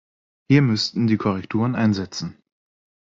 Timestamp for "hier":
0.49-0.63